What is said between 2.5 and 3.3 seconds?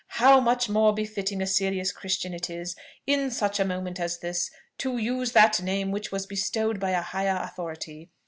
it, in